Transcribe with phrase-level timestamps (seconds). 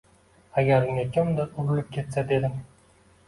[0.61, 2.57] Agar unga kimdir urilib ketsa dedim.